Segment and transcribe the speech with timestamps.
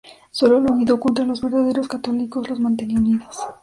[0.31, 3.37] Solo el odio contra los verdaderos católicos, los mantenía unidos.